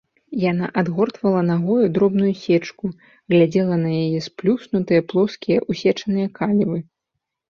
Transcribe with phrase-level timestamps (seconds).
[0.51, 2.85] Яна адгортвала нагою дробную сечку,
[3.33, 6.79] глядзела на яе сплюснутыя, плоскія, усечаныя калівы.